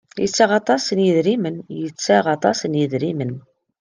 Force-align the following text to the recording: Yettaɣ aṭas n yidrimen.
Yettaɣ 0.21 0.51
aṭas 0.59 0.85
n 2.67 2.69
yidrimen. 2.77 3.33